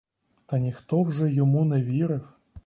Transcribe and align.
Та 0.45 0.59
ніхто 0.59 1.01
вже 1.01 1.31
йому 1.31 1.65
не 1.65 1.81
вірив. 1.83 2.37